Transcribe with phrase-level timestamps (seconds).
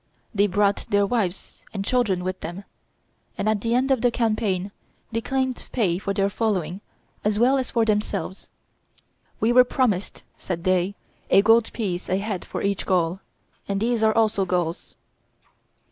[0.33, 2.63] They brought their wives and children with them,
[3.37, 4.71] and at the end of the campaign
[5.11, 6.81] they claimed pay for their following
[7.23, 8.49] as well as for themselves:
[9.39, 10.95] "We were promised," said they,
[11.29, 13.19] "a gold piece a head for each Gaul;
[13.67, 14.95] and these are also Gauls."